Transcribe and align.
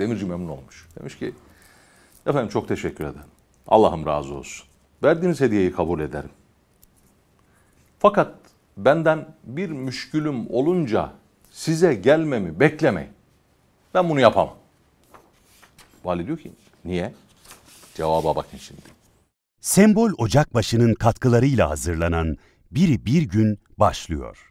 Demirci 0.00 0.26
memnun 0.26 0.48
olmuş. 0.48 0.88
Demiş 1.00 1.18
ki 1.18 1.34
efendim 2.26 2.48
çok 2.48 2.68
teşekkür 2.68 3.04
ederim. 3.04 3.30
Allah'ım 3.66 4.06
razı 4.06 4.34
olsun. 4.34 4.66
Verdiğiniz 5.02 5.40
hediyeyi 5.40 5.72
kabul 5.72 6.00
ederim. 6.00 6.30
Fakat 7.98 8.34
benden 8.76 9.34
bir 9.44 9.70
müşkülüm 9.70 10.50
olunca 10.50 11.12
size 11.50 11.94
gelmemi 11.94 12.60
beklemeyin. 12.60 13.10
Ben 13.94 14.08
bunu 14.08 14.20
yapamam. 14.20 14.56
Vali 16.04 16.26
diyor 16.26 16.38
ki 16.38 16.52
niye? 16.84 17.14
Cevaba 17.94 18.36
bakın 18.36 18.58
şimdi. 18.58 18.82
Sembol 19.60 20.10
Ocakbaşı'nın 20.18 20.94
katkılarıyla 20.94 21.70
hazırlanan 21.70 22.36
Biri 22.70 23.06
Bir 23.06 23.22
Gün 23.22 23.58
başlıyor. 23.78 24.49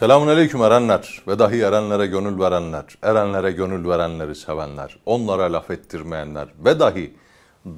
Selamun 0.00 0.28
aleyküm 0.28 0.62
erenler 0.62 1.22
ve 1.28 1.38
dahi 1.38 1.62
erenlere 1.62 2.06
gönül 2.06 2.40
verenler, 2.40 2.84
erenlere 3.02 3.52
gönül 3.52 3.88
verenleri 3.88 4.34
sevenler, 4.34 4.96
onlara 5.06 5.52
laf 5.52 5.70
ettirmeyenler 5.70 6.48
ve 6.64 6.80
dahi 6.80 7.16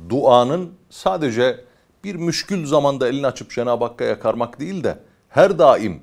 duanın 0.08 0.74
sadece 0.90 1.64
bir 2.04 2.14
müşkül 2.14 2.66
zamanda 2.66 3.08
elini 3.08 3.26
açıp 3.26 3.50
Cenab-ı 3.50 3.84
Hakk'a 3.84 4.04
yakarmak 4.04 4.60
değil 4.60 4.84
de 4.84 4.98
her 5.28 5.58
daim 5.58 6.02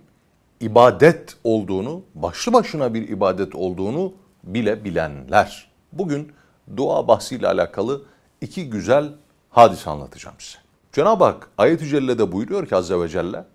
ibadet 0.60 1.36
olduğunu, 1.44 2.02
başlı 2.16 2.54
başına 2.54 2.94
bir 2.94 3.10
ibadet 3.10 3.56
olduğunu 3.56 4.14
bile 4.44 4.84
bilenler. 4.86 5.72
Bugün 5.94 6.32
dua 6.78 7.08
bahsiyle 7.08 7.48
alakalı 7.48 8.02
iki 8.42 8.70
güzel 8.70 9.10
hadise 9.50 9.90
anlatacağım 9.90 10.36
size. 10.40 10.58
Cenab-ı 10.92 11.24
Hak 11.24 11.50
ayet-i 11.58 11.88
cellede 11.88 12.32
buyuruyor 12.32 12.68
ki 12.68 12.76
Azze 12.76 13.00
ve 13.00 13.10
Celle, 13.10 13.46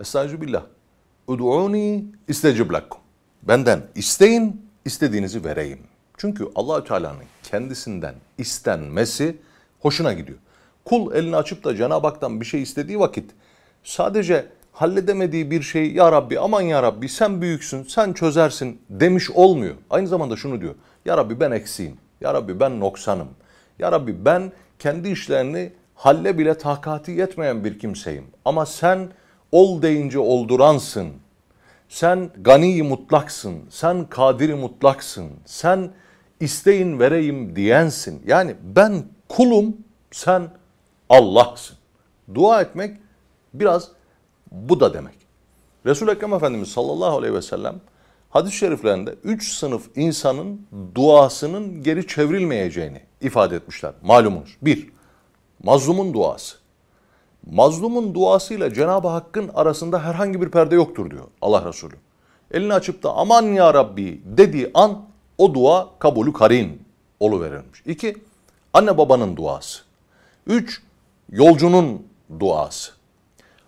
Estağfirullah, 0.00 0.62
Ud'uni 1.26 2.04
istecib 2.28 2.72
lakum. 2.72 3.00
Benden 3.42 3.82
isteyin, 3.94 4.66
istediğinizi 4.84 5.44
vereyim. 5.44 5.78
Çünkü 6.16 6.48
Allahü 6.54 6.84
Teala'nın 6.84 7.24
kendisinden 7.42 8.14
istenmesi 8.38 9.36
hoşuna 9.80 10.12
gidiyor. 10.12 10.38
Kul 10.84 11.14
elini 11.14 11.36
açıp 11.36 11.64
da 11.64 11.76
Cenab-ı 11.76 12.06
Hak'tan 12.06 12.40
bir 12.40 12.46
şey 12.46 12.62
istediği 12.62 13.00
vakit 13.00 13.30
sadece 13.84 14.46
halledemediği 14.72 15.50
bir 15.50 15.62
şeyi 15.62 15.94
ya 15.94 16.12
Rabbi 16.12 16.38
aman 16.38 16.60
ya 16.60 16.82
Rabbi 16.82 17.08
sen 17.08 17.40
büyüksün 17.40 17.82
sen 17.82 18.12
çözersin 18.12 18.80
demiş 18.90 19.30
olmuyor. 19.30 19.74
Aynı 19.90 20.08
zamanda 20.08 20.36
şunu 20.36 20.60
diyor. 20.60 20.74
Ya 21.04 21.16
Rabbi 21.16 21.40
ben 21.40 21.50
eksiğim. 21.50 21.96
Ya 22.20 22.34
Rabbi 22.34 22.60
ben 22.60 22.80
noksanım. 22.80 23.28
Ya 23.78 23.92
Rabbi 23.92 24.24
ben 24.24 24.52
kendi 24.78 25.08
işlerini 25.08 25.72
halle 25.94 26.38
bile 26.38 26.58
takati 26.58 27.12
yetmeyen 27.12 27.64
bir 27.64 27.78
kimseyim. 27.78 28.24
Ama 28.44 28.66
sen 28.66 29.08
ol 29.52 29.82
deyince 29.82 30.18
olduransın. 30.18 31.08
Sen 31.88 32.30
gani 32.40 32.82
mutlaksın. 32.82 33.54
Sen 33.70 34.04
kadiri 34.04 34.54
mutlaksın. 34.54 35.30
Sen 35.44 35.90
isteyin 36.40 37.00
vereyim 37.00 37.56
diyensin. 37.56 38.22
Yani 38.26 38.56
ben 38.62 39.04
kulum 39.28 39.76
sen 40.10 40.50
Allah'sın. 41.08 41.76
Dua 42.34 42.60
etmek 42.60 42.96
biraz 43.54 43.88
bu 44.52 44.80
da 44.80 44.94
demek. 44.94 45.14
Resul-i 45.86 46.10
Ekrem 46.10 46.32
Efendimiz 46.34 46.68
sallallahu 46.68 47.18
aleyhi 47.18 47.34
ve 47.34 47.42
sellem 47.42 47.80
hadis-i 48.30 48.56
şeriflerinde 48.56 49.14
üç 49.24 49.52
sınıf 49.52 49.90
insanın 49.96 50.66
duasının 50.94 51.82
geri 51.82 52.06
çevrilmeyeceğini 52.06 53.00
ifade 53.20 53.56
etmişler. 53.56 53.92
Malumunuz. 54.02 54.56
Bir, 54.62 54.88
mazlumun 55.62 56.14
duası. 56.14 56.61
Mazlumun 57.50 58.14
duasıyla 58.14 58.74
Cenab-ı 58.74 59.08
Hakk'ın 59.08 59.48
arasında 59.54 60.04
herhangi 60.04 60.40
bir 60.40 60.48
perde 60.48 60.74
yoktur 60.74 61.10
diyor 61.10 61.24
Allah 61.42 61.68
Resulü. 61.68 61.94
Elini 62.50 62.74
açıp 62.74 63.02
da 63.02 63.12
aman 63.12 63.42
ya 63.42 63.74
Rabbi 63.74 64.22
dediği 64.24 64.70
an 64.74 65.02
o 65.38 65.54
dua 65.54 65.88
kabulü 65.98 66.32
karin 66.32 66.82
verilmiş. 67.22 67.82
İki, 67.86 68.16
anne 68.72 68.98
babanın 68.98 69.36
duası. 69.36 69.82
Üç, 70.46 70.82
yolcunun 71.30 72.02
duası. 72.40 72.92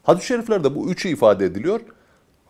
Hadis-i 0.02 0.26
şeriflerde 0.26 0.74
bu 0.74 0.90
üçü 0.90 1.08
ifade 1.08 1.44
ediliyor. 1.44 1.80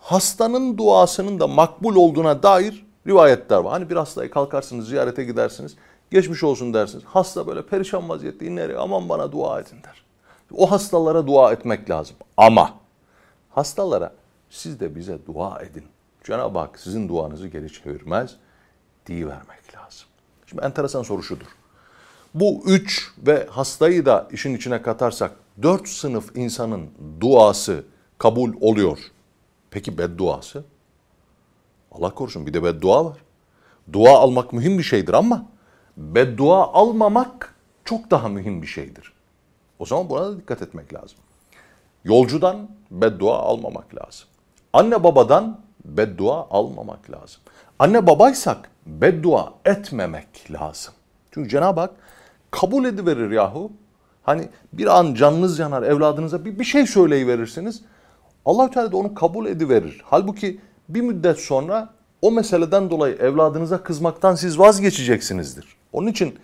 Hastanın 0.00 0.78
duasının 0.78 1.40
da 1.40 1.46
makbul 1.46 1.96
olduğuna 1.96 2.42
dair 2.42 2.86
rivayetler 3.06 3.56
var. 3.56 3.72
Hani 3.72 3.90
bir 3.90 3.96
hastayı 3.96 4.30
kalkarsınız, 4.30 4.88
ziyarete 4.88 5.24
gidersiniz, 5.24 5.76
geçmiş 6.10 6.44
olsun 6.44 6.74
dersiniz. 6.74 7.04
Hasta 7.04 7.46
böyle 7.46 7.62
perişan 7.66 8.08
vaziyette 8.08 8.46
iner, 8.46 8.70
aman 8.70 9.08
bana 9.08 9.32
dua 9.32 9.60
edin 9.60 9.82
der. 9.82 10.03
O 10.56 10.70
hastalara 10.70 11.26
dua 11.26 11.52
etmek 11.52 11.90
lazım. 11.90 12.16
Ama 12.36 12.74
hastalara 13.50 14.12
siz 14.50 14.80
de 14.80 14.94
bize 14.94 15.18
dua 15.26 15.62
edin. 15.62 15.84
Cenab-ı 16.24 16.58
Hak 16.58 16.78
sizin 16.78 17.08
duanızı 17.08 17.48
geri 17.48 17.72
çevirmez 17.72 18.36
vermek 19.08 19.76
lazım. 19.76 20.06
Şimdi 20.46 20.64
enteresan 20.64 21.02
soru 21.02 21.22
şudur. 21.22 21.46
Bu 22.34 22.62
üç 22.66 23.12
ve 23.26 23.46
hastayı 23.50 24.06
da 24.06 24.28
işin 24.32 24.56
içine 24.56 24.82
katarsak 24.82 25.32
dört 25.62 25.88
sınıf 25.88 26.36
insanın 26.36 26.90
duası 27.20 27.84
kabul 28.18 28.54
oluyor. 28.60 28.98
Peki 29.70 29.98
bedduası? 29.98 30.64
Allah 31.92 32.14
korusun 32.14 32.46
bir 32.46 32.54
de 32.54 32.62
beddua 32.64 33.04
var. 33.04 33.18
Dua 33.92 34.18
almak 34.18 34.52
mühim 34.52 34.78
bir 34.78 34.82
şeydir 34.82 35.12
ama 35.14 35.46
beddua 35.96 36.72
almamak 36.72 37.54
çok 37.84 38.10
daha 38.10 38.28
mühim 38.28 38.62
bir 38.62 38.66
şeydir. 38.66 39.12
O 39.78 39.86
zaman 39.86 40.10
buna 40.10 40.20
da 40.20 40.38
dikkat 40.38 40.62
etmek 40.62 40.94
lazım. 40.94 41.18
Yolcudan 42.04 42.68
beddua 42.90 43.38
almamak 43.38 43.94
lazım. 43.94 44.28
Anne 44.72 45.04
babadan 45.04 45.60
beddua 45.84 46.46
almamak 46.50 47.10
lazım. 47.10 47.40
Anne 47.78 48.06
babaysak 48.06 48.70
beddua 48.86 49.52
etmemek 49.64 50.50
lazım. 50.50 50.94
Çünkü 51.30 51.48
Cenab-ı 51.50 51.80
Hak 51.80 51.90
kabul 52.50 52.84
ediverir 52.84 53.30
yahu. 53.30 53.72
Hani 54.22 54.48
bir 54.72 54.98
an 54.98 55.14
canınız 55.14 55.58
yanar 55.58 55.82
evladınıza 55.82 56.44
bir, 56.44 56.58
bir 56.58 56.64
şey 56.64 56.86
söyleyiverirsiniz. 56.86 57.82
allah 58.44 58.70
Teala 58.70 58.92
da 58.92 58.96
onu 58.96 59.14
kabul 59.14 59.46
ediverir. 59.46 60.02
Halbuki 60.04 60.60
bir 60.88 61.00
müddet 61.00 61.38
sonra 61.38 61.88
o 62.22 62.30
meseleden 62.30 62.90
dolayı 62.90 63.14
evladınıza 63.14 63.82
kızmaktan 63.82 64.34
siz 64.34 64.58
vazgeçeceksinizdir. 64.58 65.76
Onun 65.92 66.06
için 66.06 66.38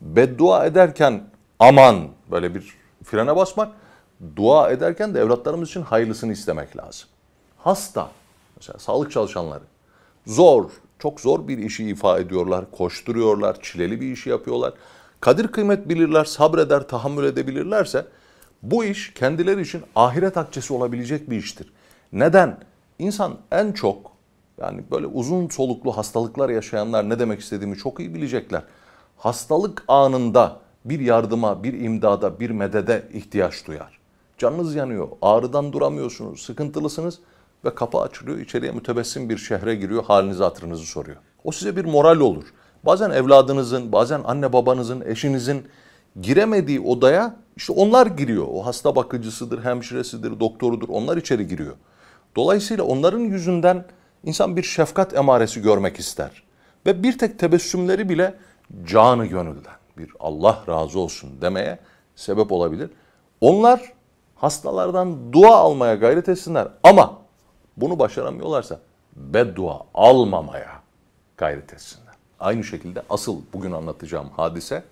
beddua 0.00 0.66
ederken 0.66 1.22
aman 1.68 2.08
böyle 2.30 2.54
bir 2.54 2.74
frene 3.04 3.36
basmak, 3.36 3.72
dua 4.36 4.70
ederken 4.70 5.14
de 5.14 5.20
evlatlarımız 5.20 5.68
için 5.68 5.82
hayırlısını 5.82 6.32
istemek 6.32 6.76
lazım. 6.76 7.08
Hasta, 7.58 8.10
mesela 8.56 8.78
sağlık 8.78 9.12
çalışanları 9.12 9.64
zor, 10.26 10.70
çok 10.98 11.20
zor 11.20 11.48
bir 11.48 11.58
işi 11.58 11.88
ifa 11.88 12.18
ediyorlar, 12.18 12.64
koşturuyorlar, 12.70 13.62
çileli 13.62 14.00
bir 14.00 14.12
işi 14.12 14.30
yapıyorlar 14.30 14.74
kadir 15.24 15.48
kıymet 15.48 15.88
bilirler, 15.88 16.24
sabreder, 16.24 16.88
tahammül 16.88 17.24
edebilirlerse 17.24 18.06
bu 18.62 18.84
iş 18.84 19.14
kendileri 19.14 19.60
için 19.60 19.82
ahiret 19.96 20.36
akçesi 20.36 20.74
olabilecek 20.74 21.30
bir 21.30 21.36
iştir. 21.36 21.72
Neden? 22.12 22.58
İnsan 22.98 23.36
en 23.50 23.72
çok 23.72 24.12
yani 24.60 24.84
böyle 24.90 25.06
uzun 25.06 25.48
soluklu 25.48 25.96
hastalıklar 25.96 26.48
yaşayanlar 26.48 27.08
ne 27.08 27.18
demek 27.18 27.40
istediğimi 27.40 27.76
çok 27.76 28.00
iyi 28.00 28.14
bilecekler. 28.14 28.62
Hastalık 29.16 29.84
anında 29.88 30.60
bir 30.84 31.00
yardıma, 31.00 31.62
bir 31.62 31.80
imdada, 31.80 32.40
bir 32.40 32.50
medede 32.50 33.08
ihtiyaç 33.12 33.66
duyar. 33.66 33.98
Canınız 34.38 34.74
yanıyor, 34.74 35.08
ağrıdan 35.22 35.72
duramıyorsunuz, 35.72 36.42
sıkıntılısınız 36.42 37.18
ve 37.64 37.74
kapı 37.74 37.98
açılıyor, 37.98 38.38
içeriye 38.38 38.72
mütebessim 38.72 39.28
bir 39.28 39.38
şehre 39.38 39.74
giriyor, 39.74 40.04
halinizi 40.04 40.42
hatırınızı 40.42 40.86
soruyor. 40.86 41.16
O 41.44 41.52
size 41.52 41.76
bir 41.76 41.84
moral 41.84 42.20
olur. 42.20 42.44
Bazen 42.86 43.10
evladınızın, 43.10 43.92
bazen 43.92 44.20
anne 44.24 44.52
babanızın, 44.52 45.00
eşinizin 45.00 45.66
giremediği 46.20 46.80
odaya 46.80 47.36
işte 47.56 47.72
onlar 47.72 48.06
giriyor. 48.06 48.46
O 48.50 48.66
hasta 48.66 48.96
bakıcısıdır, 48.96 49.64
hemşiresidir, 49.64 50.40
doktorudur. 50.40 50.88
Onlar 50.88 51.16
içeri 51.16 51.46
giriyor. 51.46 51.74
Dolayısıyla 52.36 52.84
onların 52.84 53.20
yüzünden 53.20 53.84
insan 54.24 54.56
bir 54.56 54.62
şefkat 54.62 55.14
emaresi 55.14 55.62
görmek 55.62 55.98
ister. 55.98 56.42
Ve 56.86 57.02
bir 57.02 57.18
tek 57.18 57.38
tebessümleri 57.38 58.08
bile 58.08 58.34
canı 58.86 59.26
gönülden 59.26 59.83
bir 59.98 60.10
Allah 60.20 60.64
razı 60.68 60.98
olsun 60.98 61.30
demeye 61.40 61.78
sebep 62.16 62.52
olabilir. 62.52 62.90
Onlar 63.40 63.92
hastalardan 64.34 65.32
dua 65.32 65.56
almaya 65.56 65.94
gayret 65.94 66.28
etsinler 66.28 66.68
ama 66.82 67.18
bunu 67.76 67.98
başaramıyorlarsa 67.98 68.80
beddua 69.16 69.86
almamaya 69.94 70.80
gayret 71.36 71.72
etsinler. 71.72 72.14
Aynı 72.40 72.64
şekilde 72.64 73.02
asıl 73.10 73.40
bugün 73.52 73.72
anlatacağım 73.72 74.28
hadise 74.36 74.84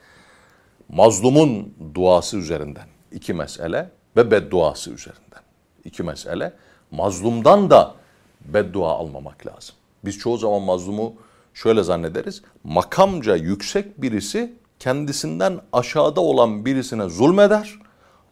mazlumun 0.89 1.75
duası 1.95 2.37
üzerinden 2.37 2.87
iki 3.13 3.35
mesele 3.35 3.91
ve 4.17 4.31
bedduası 4.31 4.91
üzerinden 4.91 5.43
iki 5.85 6.03
mesele. 6.03 6.53
Mazlumdan 6.91 7.71
da 7.71 7.95
beddua 8.41 8.89
almamak 8.89 9.47
lazım. 9.47 9.75
Biz 10.05 10.19
çoğu 10.19 10.39
zaman 10.39 10.63
mazlumu 10.63 11.15
şöyle 11.55 11.83
zannederiz. 11.83 12.43
Makamca 12.65 13.37
yüksek 13.37 14.03
birisi 14.03 14.55
kendisinden 14.83 15.61
aşağıda 15.73 16.21
olan 16.21 16.65
birisine 16.65 17.09
zulmeder. 17.09 17.79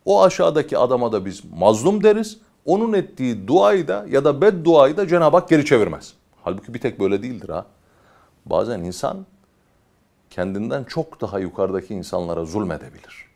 O 0.04 0.22
aşağıdaki 0.22 0.78
adama 0.78 1.12
da 1.12 1.24
biz 1.24 1.42
mazlum 1.54 2.04
deriz. 2.04 2.38
Onun 2.64 2.92
ettiği 2.92 3.46
duayı 3.48 3.88
da 3.88 4.06
ya 4.08 4.24
da 4.24 4.40
bedduayı 4.40 4.96
da 4.96 5.08
Cenab-ı 5.08 5.36
Hak 5.36 5.48
geri 5.48 5.64
çevirmez. 5.64 6.14
Halbuki 6.42 6.74
bir 6.74 6.80
tek 6.80 7.00
böyle 7.00 7.22
değildir 7.22 7.48
ha. 7.48 7.66
Bazen 8.46 8.80
insan 8.80 9.26
kendinden 10.30 10.84
çok 10.84 11.20
daha 11.20 11.38
yukarıdaki 11.38 11.94
insanlara 11.94 12.44
zulmedebilir. 12.44 13.26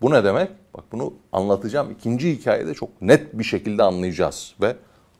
Bu 0.00 0.10
ne 0.10 0.24
demek? 0.24 0.50
Bak 0.74 0.84
bunu 0.92 1.12
anlatacağım. 1.32 1.90
İkinci 1.90 2.32
hikayede 2.32 2.74
çok 2.74 3.02
net 3.02 3.38
bir 3.38 3.44
şekilde 3.44 3.82
anlayacağız. 3.82 4.54
Ve 4.60 4.76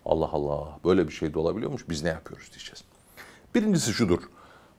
Allah 0.07 0.29
Allah 0.33 0.79
böyle 0.85 1.09
bir 1.09 1.13
şey 1.13 1.35
de 1.35 1.39
olabiliyormuş 1.39 1.89
biz 1.89 2.03
ne 2.03 2.09
yapıyoruz 2.09 2.51
diyeceğiz. 2.53 2.85
Birincisi 3.55 3.93
şudur. 3.93 4.19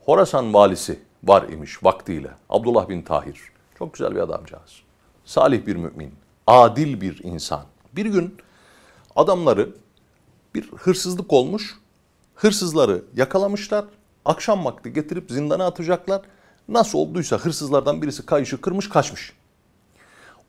Horasan 0.05 0.53
valisi 0.53 0.99
var 1.25 1.49
imiş 1.49 1.83
vaktiyle. 1.83 2.31
Abdullah 2.49 2.89
bin 2.89 3.01
Tahir. 3.01 3.39
Çok 3.79 3.93
güzel 3.93 4.15
bir 4.15 4.19
adamcağız. 4.19 4.81
Salih 5.25 5.65
bir 5.65 5.75
mümin. 5.75 6.13
Adil 6.47 7.01
bir 7.01 7.23
insan. 7.23 7.63
Bir 7.93 8.05
gün 8.05 8.37
adamları 9.15 9.69
bir 10.55 10.71
hırsızlık 10.71 11.33
olmuş. 11.33 11.79
Hırsızları 12.35 13.03
yakalamışlar. 13.15 13.85
Akşam 14.25 14.65
vakti 14.65 14.93
getirip 14.93 15.31
zindana 15.31 15.65
atacaklar. 15.65 16.21
Nasıl 16.67 16.99
olduysa 16.99 17.37
hırsızlardan 17.37 18.01
birisi 18.01 18.25
kayışı 18.25 18.61
kırmış 18.61 18.89
kaçmış. 18.89 19.33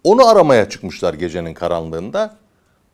Onu 0.04 0.28
aramaya 0.28 0.68
çıkmışlar 0.68 1.14
gecenin 1.14 1.54
karanlığında. 1.54 2.36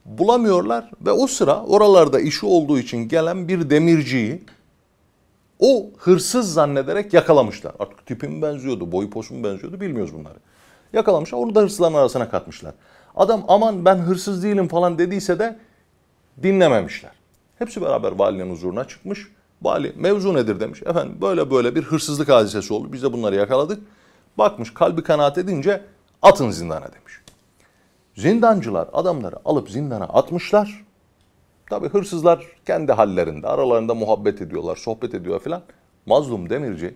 Bulamıyorlar 0.04 0.90
ve 1.00 1.10
o 1.10 1.26
sıra 1.26 1.62
oralarda 1.62 2.20
işi 2.20 2.46
olduğu 2.46 2.78
için 2.78 3.08
gelen 3.08 3.48
bir 3.48 3.70
demirciyi 3.70 4.42
o 5.62 5.90
hırsız 5.98 6.52
zannederek 6.52 7.14
yakalamışlar. 7.14 7.72
Artık 7.78 8.06
tipim 8.06 8.42
benziyordu, 8.42 8.92
boyu 8.92 9.10
posum 9.10 9.44
benziyordu 9.44 9.80
bilmiyoruz 9.80 10.14
bunları. 10.14 10.38
Yakalamışlar 10.92 11.38
onu 11.38 11.54
da 11.54 11.60
hırsızların 11.60 11.94
arasına 11.94 12.30
katmışlar. 12.30 12.74
Adam 13.16 13.44
aman 13.48 13.84
ben 13.84 13.96
hırsız 13.96 14.44
değilim 14.44 14.68
falan 14.68 14.98
dediyse 14.98 15.38
de 15.38 15.58
dinlememişler. 16.42 17.10
Hepsi 17.58 17.82
beraber 17.82 18.12
valinin 18.12 18.50
huzuruna 18.50 18.88
çıkmış. 18.88 19.28
Vali 19.62 19.92
mevzu 19.96 20.34
nedir 20.34 20.60
demiş. 20.60 20.82
Efendim 20.82 21.18
böyle 21.20 21.50
böyle 21.50 21.74
bir 21.74 21.82
hırsızlık 21.82 22.28
hadisesi 22.28 22.74
oldu. 22.74 22.92
Biz 22.92 23.02
de 23.02 23.12
bunları 23.12 23.36
yakaladık. 23.36 23.82
Bakmış 24.38 24.74
kalbi 24.74 25.02
kanaat 25.02 25.38
edince 25.38 25.82
atın 26.22 26.50
zindana 26.50 26.92
demiş. 26.92 27.20
Zindancılar 28.16 28.88
adamları 28.92 29.36
alıp 29.44 29.70
zindana 29.70 30.04
atmışlar. 30.04 30.84
Tabi 31.72 31.88
hırsızlar 31.88 32.46
kendi 32.66 32.92
hallerinde 32.92 33.48
aralarında 33.48 33.94
muhabbet 33.94 34.42
ediyorlar, 34.42 34.76
sohbet 34.76 35.14
ediyor 35.14 35.40
filan. 35.40 35.62
Mazlum 36.06 36.50
demirci 36.50 36.94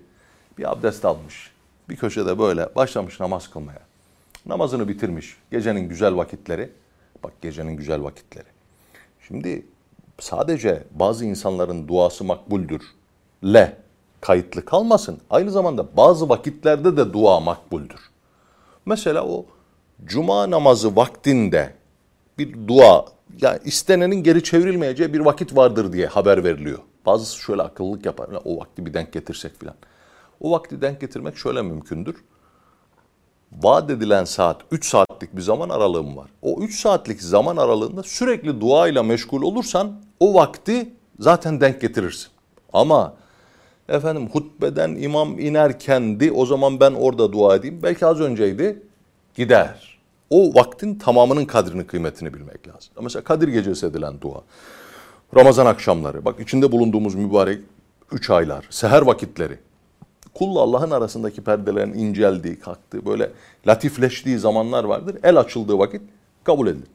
bir 0.58 0.72
abdest 0.72 1.04
almış. 1.04 1.50
Bir 1.88 1.96
köşede 1.96 2.38
böyle 2.38 2.74
başlamış 2.74 3.20
namaz 3.20 3.50
kılmaya. 3.50 3.80
Namazını 4.46 4.88
bitirmiş. 4.88 5.36
Gecenin 5.50 5.88
güzel 5.88 6.16
vakitleri. 6.16 6.70
Bak 7.24 7.32
gecenin 7.42 7.76
güzel 7.76 8.02
vakitleri. 8.02 8.46
Şimdi 9.28 9.66
sadece 10.18 10.84
bazı 10.90 11.24
insanların 11.24 11.88
duası 11.88 12.24
makbuldür. 12.24 12.82
Le 13.44 13.76
kayıtlı 14.20 14.64
kalmasın. 14.64 15.20
Aynı 15.30 15.50
zamanda 15.50 15.96
bazı 15.96 16.28
vakitlerde 16.28 16.96
de 16.96 17.12
dua 17.12 17.40
makbuldür. 17.40 18.00
Mesela 18.86 19.26
o 19.26 19.46
cuma 20.04 20.50
namazı 20.50 20.96
vaktinde 20.96 21.72
bir 22.38 22.68
dua 22.68 23.15
yani 23.40 23.58
istenenin 23.64 24.22
geri 24.22 24.42
çevrilmeyeceği 24.42 25.12
bir 25.12 25.20
vakit 25.20 25.56
vardır 25.56 25.92
diye 25.92 26.06
haber 26.06 26.44
veriliyor. 26.44 26.78
Bazısı 27.06 27.38
şöyle 27.38 27.62
akıllılık 27.62 28.06
yapar. 28.06 28.28
O 28.44 28.58
vakti 28.58 28.86
bir 28.86 28.94
denk 28.94 29.12
getirsek 29.12 29.60
filan. 29.60 29.74
O 30.40 30.50
vakti 30.50 30.80
denk 30.80 31.00
getirmek 31.00 31.36
şöyle 31.36 31.62
mümkündür. 31.62 32.16
Vaat 33.52 33.90
edilen 33.90 34.24
saat 34.24 34.62
3 34.70 34.86
saatlik 34.86 35.36
bir 35.36 35.40
zaman 35.40 35.68
aralığım 35.68 36.16
var. 36.16 36.30
O 36.42 36.60
3 36.62 36.80
saatlik 36.80 37.22
zaman 37.22 37.56
aralığında 37.56 38.02
sürekli 38.02 38.60
dua 38.60 38.88
ile 38.88 39.02
meşgul 39.02 39.42
olursan 39.42 40.00
o 40.20 40.34
vakti 40.34 40.92
zaten 41.18 41.60
denk 41.60 41.80
getirirsin. 41.80 42.28
Ama 42.72 43.14
efendim 43.88 44.28
hutbeden 44.32 44.94
imam 44.96 45.38
inerkendi 45.38 46.32
o 46.32 46.46
zaman 46.46 46.80
ben 46.80 46.92
orada 46.92 47.32
dua 47.32 47.56
edeyim. 47.56 47.80
Belki 47.82 48.06
az 48.06 48.20
önceydi 48.20 48.82
gider. 49.34 49.95
O 50.30 50.54
vaktin 50.54 50.94
tamamının 50.94 51.44
kadrini 51.44 51.86
kıymetini 51.86 52.34
bilmek 52.34 52.68
lazım. 52.68 52.90
Mesela 53.02 53.24
Kadir 53.24 53.48
Gecesi 53.48 53.86
edilen 53.86 54.20
dua. 54.20 54.42
Ramazan 55.36 55.66
akşamları. 55.66 56.24
Bak 56.24 56.40
içinde 56.40 56.72
bulunduğumuz 56.72 57.14
mübarek 57.14 57.60
3 58.12 58.30
aylar. 58.30 58.66
Seher 58.70 59.02
vakitleri. 59.02 59.58
Kulla 60.34 60.60
Allah'ın 60.60 60.90
arasındaki 60.90 61.44
perdelerin 61.44 61.94
inceldiği, 61.94 62.60
kalktığı, 62.60 63.06
böyle 63.06 63.30
latifleştiği 63.66 64.38
zamanlar 64.38 64.84
vardır. 64.84 65.16
El 65.22 65.36
açıldığı 65.40 65.78
vakit 65.78 66.02
kabul 66.44 66.66
edilir. 66.66 66.88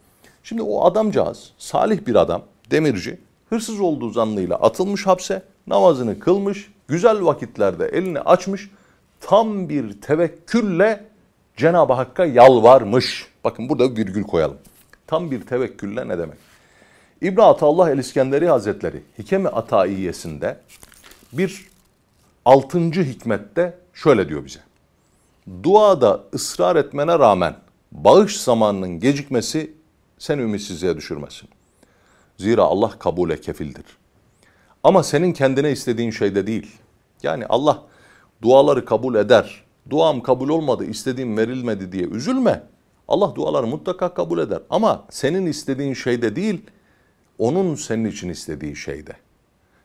Şimdi 0.44 0.62
o 0.62 0.86
adamcağız, 0.86 1.52
salih 1.58 2.08
bir 2.08 2.16
adam, 2.16 2.42
demirci, 2.72 3.20
hırsız 3.50 3.80
olduğu 3.80 4.10
zannıyla 4.10 4.56
atılmış 4.56 5.08
hapse, 5.08 5.44
namazını 5.68 6.20
kılmış, 6.20 6.72
güzel 6.88 7.26
vakitlerde 7.26 7.86
elini 7.86 8.20
açmış, 8.20 8.70
tam 9.20 9.70
bir 9.70 10.02
tevekkülle 10.02 11.11
Cenab-ı 11.58 11.94
Hakk'a 11.94 12.26
yalvarmış. 12.26 13.28
Bakın 13.44 13.70
burada 13.70 13.84
virgül 13.96 14.24
koyalım. 14.24 14.58
Tam 15.08 15.32
bir 15.32 15.42
tevekkülle 15.42 16.08
ne 16.08 16.18
demek? 16.18 16.38
İbn 17.22 17.42
Atallah 17.42 17.90
el 17.90 17.98
İskenderi 17.98 18.48
Hazretleri 18.48 19.04
Hikemi 19.20 19.50
Ataiyesinde 19.50 20.60
bir 21.34 21.68
altıncı 22.46 23.04
hikmette 23.04 23.78
şöyle 23.94 24.30
diyor 24.30 24.46
bize. 24.46 24.60
Duada 25.64 26.24
ısrar 26.34 26.76
etmene 26.76 27.20
rağmen 27.20 27.56
bağış 27.92 28.42
zamanının 28.42 29.00
gecikmesi 29.00 29.74
seni 30.18 30.42
ümitsizliğe 30.42 30.98
düşürmesin. 30.98 31.50
Zira 32.38 32.64
Allah 32.64 33.00
kabule 33.00 33.42
kefildir. 33.42 33.86
Ama 34.84 35.04
senin 35.04 35.34
kendine 35.34 35.72
istediğin 35.72 36.12
şeyde 36.12 36.48
değil. 36.48 36.72
Yani 37.24 37.46
Allah 37.46 37.84
duaları 38.42 38.86
kabul 38.86 39.16
eder. 39.16 39.64
Duam 39.90 40.24
kabul 40.24 40.50
olmadı, 40.50 40.86
istediğim 40.86 41.38
verilmedi 41.38 41.92
diye 41.92 42.04
üzülme. 42.04 42.64
Allah 43.08 43.36
duaları 43.36 43.68
mutlaka 43.68 44.14
kabul 44.14 44.40
eder. 44.40 44.60
Ama 44.70 45.06
senin 45.10 45.46
istediğin 45.46 45.94
şeyde 45.94 46.36
değil, 46.36 46.62
onun 47.38 47.76
senin 47.76 48.06
için 48.06 48.30
istediği 48.30 48.76
şeyde. 48.76 49.14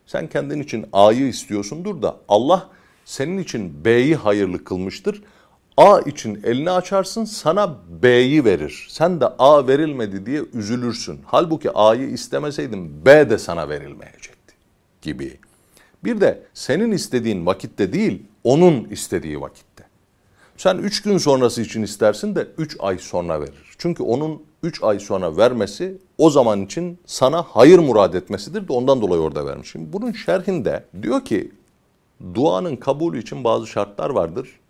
Sen 0.07 0.27
kendin 0.27 0.63
için 0.63 0.87
A'yı 0.93 1.29
istiyorsundur 1.29 2.03
da 2.03 2.17
Allah 2.29 2.71
senin 3.05 3.39
için 3.39 3.85
B'yi 3.85 4.17
hayırlı 4.17 4.65
kılmıştır. 4.65 5.23
A 5.77 6.01
için 6.01 6.41
elini 6.45 6.71
açarsın 6.71 7.25
sana 7.25 7.77
B'yi 8.03 8.45
verir. 8.45 8.87
Sen 8.91 9.21
de 9.21 9.27
A 9.27 9.69
verilmedi 9.69 10.27
diye 10.27 10.43
üzülürsün. 10.55 11.21
Halbuki 11.25 11.71
A'yı 11.71 12.09
istemeseydin 12.09 13.07
B 13.07 13.31
de 13.31 13.39
sana 13.39 13.69
verilmeyecekti 13.69 14.55
gibi. 15.03 15.39
Bir 16.05 16.21
de 16.21 16.43
senin 16.55 16.91
istediğin 16.93 17.47
vakitte 17.47 17.93
değil, 17.93 18.23
onun 18.45 18.85
istediği 18.85 19.41
vakitte. 19.41 19.66
Sen 20.57 20.79
üç 20.79 21.03
gün 21.03 21.19
sonrası 21.19 21.63
için 21.63 21.83
istersin 21.83 22.35
de 22.35 22.49
üç 22.59 22.77
ay 22.81 22.99
sonra 22.99 23.41
verir. 23.41 23.75
Çünkü 23.79 24.03
onun 24.03 24.43
üç 24.63 24.83
ay 24.83 24.99
sonra 24.99 25.37
vermesi 25.37 25.99
o 26.19 26.31
zaman 26.31 26.63
için 26.63 26.99
sana 27.07 27.43
hayır 27.43 27.79
murad 27.79 28.15
etmesidir 28.15 28.69
de 28.69 28.73
ondan 28.73 29.01
dolayı 29.01 29.21
orada 29.21 29.47
vermiş. 29.47 29.71
Şimdi 29.71 29.93
bunun 29.93 30.13
şerhinde 30.13 30.85
diyor 31.03 31.25
ki 31.25 31.53
duanın 32.35 32.77
kabulü 32.77 33.19
için 33.19 33.45
bazı 33.45 33.67
şartlar 33.67 34.11
vardır. 34.11 34.61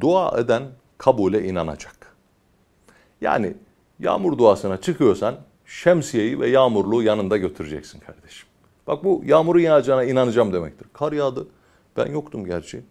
Dua 0.00 0.38
eden 0.38 0.62
kabule 0.98 1.44
inanacak. 1.44 2.16
Yani 3.20 3.54
yağmur 3.98 4.38
duasına 4.38 4.80
çıkıyorsan 4.80 5.34
şemsiyeyi 5.66 6.40
ve 6.40 6.48
yağmurluğu 6.48 7.02
yanında 7.02 7.36
götüreceksin 7.36 8.00
kardeşim. 8.00 8.48
Bak 8.86 9.04
bu 9.04 9.22
yağmurun 9.26 9.60
yağacağına 9.60 10.04
inanacağım 10.04 10.52
demektir. 10.52 10.86
Kar 10.92 11.12
yağdı. 11.12 11.46
Ben 11.96 12.06
yoktum 12.06 12.44
gerçi. 12.44 12.82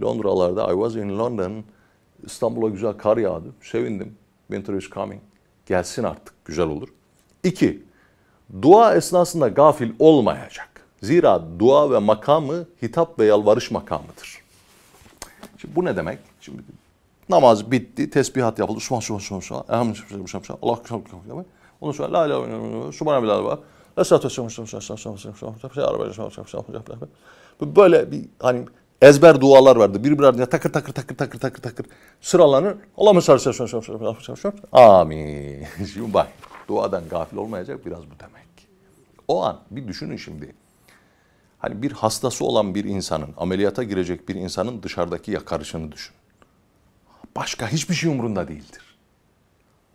Londralarda, 0.00 0.72
I 0.72 0.72
was 0.72 0.96
in 0.96 1.18
London. 1.18 1.64
İstanbul'a 2.24 2.68
güzel 2.68 2.92
kar 2.92 3.16
yağdı. 3.16 3.46
Sevindim. 3.62 4.16
Winter 4.46 4.74
is 4.74 4.90
coming. 4.90 5.20
Gelsin 5.66 6.02
artık. 6.02 6.34
Güzel 6.44 6.66
olur. 6.66 6.88
İki, 7.44 7.82
dua 8.62 8.94
esnasında 8.94 9.48
gafil 9.48 9.92
olmayacak. 9.98 10.68
Zira 11.02 11.42
dua 11.58 11.90
ve 11.90 11.98
makamı 11.98 12.66
hitap 12.82 13.18
ve 13.18 13.24
yalvarış 13.24 13.70
makamıdır. 13.70 14.42
Şimdi 15.58 15.76
bu 15.76 15.84
ne 15.84 15.96
demek? 15.96 16.18
Şimdi 16.40 16.62
namaz 17.28 17.70
bitti, 17.70 18.10
tesbihat 18.10 18.58
yapıldı. 18.58 18.80
Subhan, 18.80 19.00
subhan, 19.00 19.18
subhan, 19.18 19.40
subhan. 19.40 19.64
Elhamdülillah, 19.68 20.26
subhan, 20.26 20.42
subhan. 20.42 20.58
Allah, 20.62 20.76
subhan, 20.76 21.04
subhan. 21.10 21.44
Ondan 21.80 21.92
sonra 21.92 22.12
la 22.12 22.26
ilahe 22.26 22.48
illallah, 22.48 22.92
subhanallah, 22.92 23.58
Esatü 23.96 24.28
Böyle 27.60 28.10
bir 28.10 28.24
hani 28.38 28.64
ezber 29.02 29.40
dualar 29.40 29.76
vardı. 29.76 30.04
Birbirlerine 30.04 30.46
takır 30.46 30.72
takır 30.72 30.92
takır 30.92 31.16
takır 31.16 31.38
takır 31.38 31.62
takır 31.62 31.86
sıralanır. 32.20 32.76
Allah'ım 32.96 33.22
sallallahu 33.22 34.52
Amin. 34.72 35.66
Şimdi 35.94 36.14
bak 36.14 36.28
duadan 36.68 37.08
gafil 37.08 37.36
olmayacak 37.36 37.86
biraz 37.86 38.00
bu 38.00 38.20
demek. 38.20 38.68
O 39.28 39.44
an 39.44 39.60
bir 39.70 39.88
düşünün 39.88 40.16
şimdi. 40.16 40.54
Hani 41.58 41.82
bir 41.82 41.92
hastası 41.92 42.44
olan 42.44 42.74
bir 42.74 42.84
insanın, 42.84 43.34
ameliyata 43.36 43.82
girecek 43.82 44.28
bir 44.28 44.34
insanın 44.34 44.82
dışarıdaki 44.82 45.30
yakarışını 45.30 45.92
düşün. 45.92 46.14
Başka 47.36 47.68
hiçbir 47.68 47.94
şey 47.94 48.10
umrunda 48.10 48.48
değildir. 48.48 48.98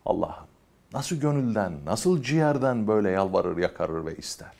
Allah'ım 0.06 0.46
nasıl 0.92 1.16
gönülden, 1.16 1.72
nasıl 1.84 2.22
ciğerden 2.22 2.88
böyle 2.88 3.10
yalvarır, 3.10 3.56
yakarır 3.56 4.06
ve 4.06 4.16
ister. 4.16 4.52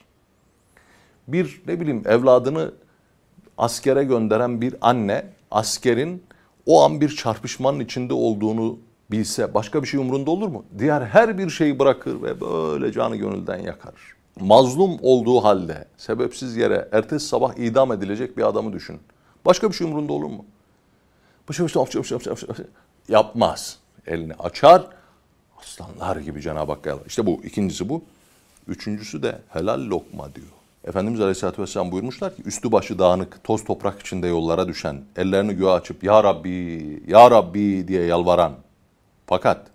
Bir 1.28 1.62
ne 1.66 1.80
bileyim 1.80 2.02
evladını 2.06 2.72
askere 3.58 4.04
gönderen 4.04 4.60
bir 4.60 4.74
anne 4.80 5.26
askerin 5.50 6.22
o 6.66 6.82
an 6.82 7.00
bir 7.00 7.16
çarpışmanın 7.16 7.80
içinde 7.80 8.14
olduğunu 8.14 8.78
bilse 9.10 9.54
başka 9.54 9.82
bir 9.82 9.88
şey 9.88 10.00
umrunda 10.00 10.30
olur 10.30 10.48
mu? 10.48 10.64
Diğer 10.78 11.02
her 11.02 11.38
bir 11.38 11.50
şeyi 11.50 11.78
bırakır 11.78 12.22
ve 12.22 12.40
böyle 12.40 12.92
canı 12.92 13.16
gönülden 13.16 13.58
yakar. 13.58 13.94
Mazlum 14.40 14.98
olduğu 15.02 15.44
halde 15.44 15.84
sebepsiz 15.96 16.56
yere 16.56 16.88
ertesi 16.92 17.26
sabah 17.26 17.54
idam 17.54 17.92
edilecek 17.92 18.36
bir 18.36 18.48
adamı 18.48 18.72
düşün. 18.72 19.00
Başka 19.46 19.68
bir 19.68 19.74
şey 19.74 19.86
umrunda 19.86 20.12
olur 20.12 20.26
mu? 20.26 20.44
Yapmaz. 23.08 23.78
Elini 24.06 24.34
açar. 24.34 24.86
Aslanlar 25.60 26.16
gibi 26.16 26.40
Cenab-ı 26.42 26.72
Hakk'a. 26.72 26.98
İşte 27.06 27.26
bu. 27.26 27.40
ikincisi 27.44 27.88
bu. 27.88 28.02
Üçüncüsü 28.68 29.22
de 29.22 29.38
helal 29.48 29.80
lokma 29.80 30.34
diyor. 30.34 30.57
Efendimiz 30.88 31.20
Aleyhisselatü 31.20 31.62
Vesselam 31.62 31.92
buyurmuşlar 31.92 32.36
ki 32.36 32.42
üstü 32.42 32.72
başı 32.72 32.98
dağınık, 32.98 33.44
toz 33.44 33.64
toprak 33.64 34.00
içinde 34.00 34.26
yollara 34.26 34.68
düşen, 34.68 35.04
ellerini 35.16 35.54
göğe 35.54 35.70
açıp 35.70 36.04
Ya 36.04 36.24
Rabbi, 36.24 37.02
Ya 37.06 37.30
Rabbi 37.30 37.88
diye 37.88 38.04
yalvaran 38.04 38.52
fakat 39.26 39.66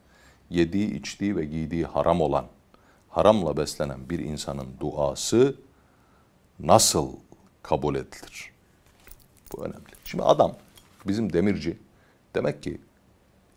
yediği, 0.50 1.00
içtiği 1.00 1.36
ve 1.36 1.46
giydiği 1.46 1.86
haram 1.86 2.22
olan, 2.22 2.46
haramla 3.10 3.58
beslenen 3.58 4.10
bir 4.10 4.20
insanın 4.20 4.68
duası 4.80 5.56
nasıl 6.60 7.10
kabul 7.64 7.96
edilir? 7.96 8.52
Bu 9.54 9.64
önemli. 9.66 9.94
Şimdi 10.06 10.24
adam, 10.24 10.56
bizim 11.08 11.34
demirci 11.34 11.78
demek 12.36 12.64
ki 12.64 12.82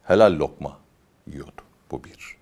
helal 0.03 0.39
lokma 0.39 0.79
yiyordu. 1.27 1.63
Bu 1.91 2.05
bir. 2.05 2.37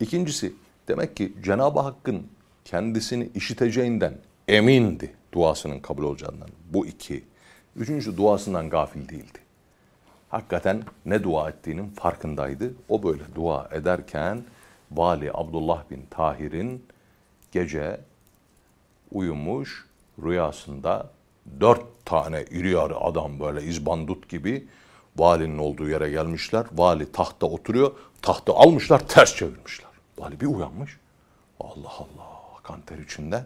İkincisi 0.00 0.52
demek 0.88 1.16
ki 1.16 1.34
Cenab-ı 1.42 1.80
Hakk'ın 1.80 2.26
kendisini 2.64 3.30
işiteceğinden 3.34 4.14
emindi 4.48 5.14
duasının 5.32 5.80
kabul 5.80 6.02
olacağından. 6.02 6.48
Bu 6.70 6.86
iki. 6.86 7.24
Üçüncüsü 7.76 8.16
duasından 8.16 8.70
gafil 8.70 9.08
değildi. 9.08 9.38
Hakikaten 10.28 10.82
ne 11.06 11.22
dua 11.22 11.48
ettiğinin 11.48 11.88
farkındaydı. 11.88 12.74
O 12.88 13.02
böyle 13.02 13.22
dua 13.34 13.68
ederken 13.72 14.44
Vali 14.92 15.30
Abdullah 15.34 15.90
bin 15.90 16.06
Tahir'in 16.10 16.86
gece 17.52 18.00
uyumuş 19.12 19.86
rüyasında 20.22 21.10
dört 21.60 22.04
tane 22.04 22.44
iri 22.50 22.70
yarı 22.70 22.96
adam 22.96 23.40
böyle 23.40 23.62
izbandut 23.62 24.28
gibi 24.28 24.68
valinin 25.16 25.58
olduğu 25.58 25.88
yere 25.88 26.10
gelmişler. 26.10 26.66
Vali 26.72 27.12
tahta 27.12 27.46
oturuyor. 27.46 27.92
Tahtı 28.22 28.52
almışlar 28.52 29.08
ters 29.08 29.36
çevirmişler. 29.36 29.90
Vali 30.18 30.40
bir 30.40 30.46
uyanmış. 30.46 30.98
Allah 31.60 31.92
Allah 31.98 32.62
kan 32.62 32.80
ter 32.80 32.98
içinde. 32.98 33.44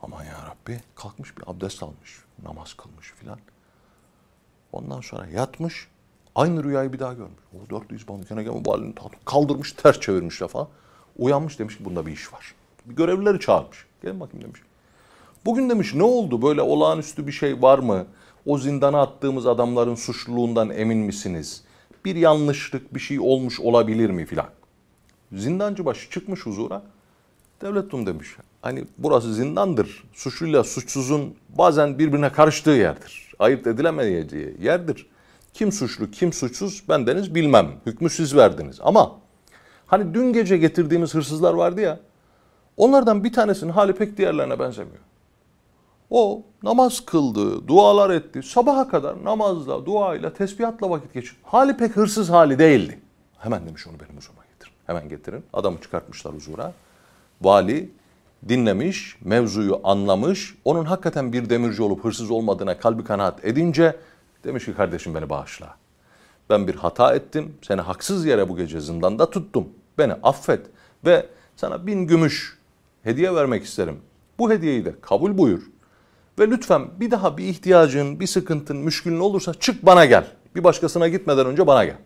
Aman 0.00 0.24
ya 0.24 0.46
Rabbi 0.46 0.80
kalkmış 0.94 1.38
bir 1.38 1.44
abdest 1.46 1.82
almış. 1.82 2.18
Namaz 2.42 2.74
kılmış 2.74 3.12
filan. 3.12 3.38
Ondan 4.72 5.00
sonra 5.00 5.26
yatmış. 5.26 5.88
Aynı 6.34 6.64
rüyayı 6.64 6.92
bir 6.92 6.98
daha 6.98 7.12
görmüş. 7.12 7.42
O 7.54 7.70
dört 7.70 7.92
izbandut 7.92 8.28
gene 8.28 8.42
gelmiş. 8.42 8.68
Valinin 8.68 8.92
tahtı 8.92 9.16
kaldırmış 9.24 9.72
ters 9.72 10.00
çevirmiş 10.00 10.38
falan. 10.38 10.68
Uyanmış 11.18 11.58
demiş 11.58 11.78
ki 11.78 11.84
bunda 11.84 12.06
bir 12.06 12.12
iş 12.12 12.32
var. 12.32 12.54
Bir 12.86 12.96
görevlileri 12.96 13.40
çağırmış. 13.40 13.86
Gelin 14.02 14.20
bakayım 14.20 14.44
demiş. 14.44 14.60
Bugün 15.44 15.70
demiş 15.70 15.94
ne 15.94 16.02
oldu 16.02 16.42
böyle 16.42 16.62
olağanüstü 16.62 17.26
bir 17.26 17.32
şey 17.32 17.62
var 17.62 17.78
mı? 17.78 18.06
O 18.46 18.58
zindana 18.58 19.00
attığımız 19.02 19.46
adamların 19.46 19.94
suçluluğundan 19.94 20.70
emin 20.70 20.98
misiniz? 20.98 21.64
Bir 22.04 22.16
yanlışlık 22.16 22.94
bir 22.94 23.00
şey 23.00 23.20
olmuş 23.20 23.60
olabilir 23.60 24.10
mi 24.10 24.26
filan. 24.26 24.46
Zindancı 25.32 25.84
başı 25.84 26.10
çıkmış 26.10 26.46
huzura. 26.46 26.82
Devletum 27.62 28.06
demiş. 28.06 28.36
Hani 28.66 28.84
burası 28.98 29.34
zindandır. 29.34 30.04
Suçluyla 30.12 30.64
suçsuzun 30.64 31.34
bazen 31.48 31.98
birbirine 31.98 32.32
karıştığı 32.32 32.70
yerdir. 32.70 33.32
Ayırt 33.38 33.66
edilemeyeceği 33.66 34.56
yerdir. 34.60 35.06
Kim 35.54 35.72
suçlu 35.72 36.10
kim 36.10 36.32
suçsuz 36.32 36.82
ben 36.88 37.06
deniz 37.06 37.34
bilmem. 37.34 37.66
Hükmü 37.86 38.10
siz 38.10 38.36
verdiniz. 38.36 38.78
Ama 38.82 39.12
hani 39.86 40.14
dün 40.14 40.32
gece 40.32 40.58
getirdiğimiz 40.58 41.14
hırsızlar 41.14 41.54
vardı 41.54 41.80
ya. 41.80 42.00
Onlardan 42.76 43.24
bir 43.24 43.32
tanesinin 43.32 43.72
hali 43.72 43.92
pek 43.92 44.16
diğerlerine 44.16 44.58
benzemiyor. 44.58 45.02
O 46.10 46.42
namaz 46.62 47.00
kıldı, 47.00 47.68
dualar 47.68 48.10
etti. 48.10 48.42
Sabaha 48.42 48.88
kadar 48.88 49.24
namazla, 49.24 49.86
duayla, 49.86 50.32
tesbihatla 50.32 50.90
vakit 50.90 51.14
geçirdi. 51.14 51.38
Hali 51.42 51.76
pek 51.76 51.96
hırsız 51.96 52.30
hali 52.30 52.58
değildi. 52.58 53.00
Hemen 53.38 53.66
demiş 53.66 53.86
onu 53.86 54.00
benim 54.00 54.16
huzuruma 54.16 54.42
getirin. 54.52 54.74
Hemen 54.86 55.08
getirin. 55.08 55.44
Adamı 55.52 55.80
çıkartmışlar 55.80 56.34
huzura. 56.34 56.72
Vali 57.42 57.90
dinlemiş, 58.48 59.16
mevzuyu 59.24 59.80
anlamış. 59.84 60.54
Onun 60.64 60.84
hakikaten 60.84 61.32
bir 61.32 61.50
demirci 61.50 61.82
olup 61.82 62.04
hırsız 62.04 62.30
olmadığına 62.30 62.78
kalbi 62.78 63.04
kanaat 63.04 63.44
edince 63.44 63.96
demiş 64.44 64.64
ki 64.64 64.74
kardeşim 64.74 65.14
beni 65.14 65.30
bağışla. 65.30 65.76
Ben 66.50 66.68
bir 66.68 66.74
hata 66.74 67.14
ettim. 67.14 67.54
Seni 67.62 67.80
haksız 67.80 68.26
yere 68.26 68.48
bu 68.48 68.56
gece 68.56 68.80
zindanda 68.80 69.30
tuttum. 69.30 69.68
Beni 69.98 70.12
affet 70.12 70.66
ve 71.04 71.26
sana 71.56 71.86
bin 71.86 72.06
gümüş 72.06 72.58
hediye 73.02 73.34
vermek 73.34 73.64
isterim. 73.64 73.98
Bu 74.38 74.50
hediyeyi 74.50 74.84
de 74.84 74.94
kabul 75.00 75.38
buyur. 75.38 75.62
Ve 76.38 76.50
lütfen 76.50 76.88
bir 77.00 77.10
daha 77.10 77.36
bir 77.36 77.44
ihtiyacın, 77.44 78.20
bir 78.20 78.26
sıkıntın, 78.26 78.76
müşkülün 78.76 79.20
olursa 79.20 79.54
çık 79.54 79.86
bana 79.86 80.04
gel. 80.04 80.26
Bir 80.54 80.64
başkasına 80.64 81.08
gitmeden 81.08 81.46
önce 81.46 81.66
bana 81.66 81.84
gel. 81.84 81.96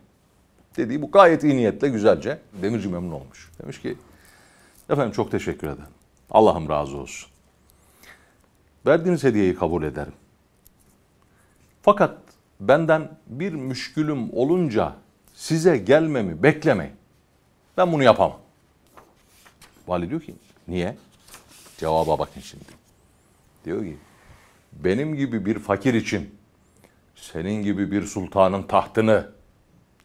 Dediği 0.77 1.01
bu 1.01 1.11
gayet 1.11 1.43
iyi 1.43 1.57
niyetle 1.57 1.89
güzelce. 1.89 2.39
Demirci 2.61 2.89
memnun 2.89 3.11
olmuş. 3.11 3.51
Demiş 3.61 3.81
ki 3.81 3.97
efendim 4.89 5.11
çok 5.11 5.31
teşekkür 5.31 5.67
ederim. 5.67 6.00
Allah'ım 6.31 6.69
razı 6.69 6.97
olsun. 6.97 7.29
Verdiğiniz 8.85 9.23
hediyeyi 9.23 9.55
kabul 9.55 9.83
ederim. 9.83 10.13
Fakat 11.81 12.17
benden 12.59 13.09
bir 13.27 13.53
müşkülüm 13.53 14.33
olunca 14.33 14.95
size 15.33 15.77
gelmemi 15.77 16.43
beklemeyin. 16.43 16.93
Ben 17.77 17.91
bunu 17.91 18.03
yapamam. 18.03 18.39
Vali 19.87 20.09
diyor 20.09 20.21
ki 20.21 20.35
niye? 20.67 20.97
Cevaba 21.77 22.19
bakın 22.19 22.41
şimdi. 22.41 22.65
Diyor 23.65 23.83
ki 23.83 23.97
benim 24.73 25.15
gibi 25.15 25.45
bir 25.45 25.59
fakir 25.59 25.93
için 25.93 26.35
senin 27.15 27.63
gibi 27.63 27.91
bir 27.91 28.05
sultanın 28.05 28.63
tahtını 28.63 29.31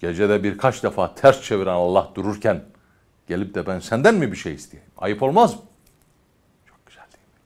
gecede 0.00 0.42
birkaç 0.42 0.82
defa 0.82 1.14
ters 1.14 1.42
çeviren 1.42 1.74
Allah 1.74 2.12
dururken 2.14 2.64
gelip 3.26 3.54
de 3.54 3.66
ben 3.66 3.78
senden 3.78 4.14
mi 4.14 4.32
bir 4.32 4.36
şey 4.36 4.54
isteyeyim? 4.54 4.90
Ayıp 4.98 5.22
olmaz 5.22 5.54
mı? 5.54 5.60
Çok 6.66 6.86
güzel 6.86 7.04
değil 7.12 7.24
mi? 7.24 7.40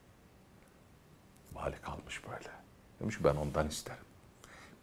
Vali 1.54 1.76
kalmış 1.76 2.20
böyle. 2.24 2.50
Demiş 3.00 3.16
ben 3.24 3.36
ondan 3.36 3.68
isterim. 3.68 4.02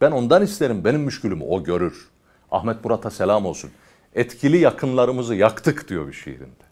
Ben 0.02 0.12
ondan 0.12 0.44
isterim 0.44 0.84
benim 0.84 1.02
müşkülümü 1.02 1.44
o 1.44 1.64
görür. 1.64 2.10
Ahmet 2.52 2.84
Murat'a 2.84 3.10
selam 3.10 3.46
olsun. 3.46 3.72
Etkili 4.16 4.58
yakınlarımızı 4.58 5.36
yaktık 5.36 5.90
diyor 5.90 6.08
bir 6.08 6.14
şiirinde. 6.14 6.68